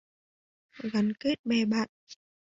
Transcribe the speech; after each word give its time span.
Gắn 0.93 1.11
kết 1.19 1.35
bè 1.45 1.65
bạn 1.65 1.87